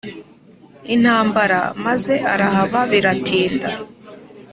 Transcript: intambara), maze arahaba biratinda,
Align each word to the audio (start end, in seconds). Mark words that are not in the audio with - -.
intambara), 0.95 1.59
maze 1.85 2.13
arahaba 2.33 2.79
biratinda, 2.91 3.69